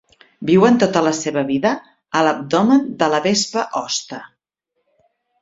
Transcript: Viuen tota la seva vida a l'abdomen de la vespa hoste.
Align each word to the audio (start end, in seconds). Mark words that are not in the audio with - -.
Viuen 0.49 0.77
tota 0.83 1.03
la 1.07 1.11
seva 1.17 1.43
vida 1.49 1.73
a 2.21 2.23
l'abdomen 2.29 2.89
de 3.03 3.11
la 3.17 3.21
vespa 3.27 3.67
hoste. 3.83 4.25